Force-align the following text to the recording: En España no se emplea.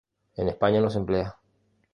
En 0.35 0.47
España 0.47 0.81
no 0.81 0.89
se 0.89 0.97
emplea. 0.97 1.37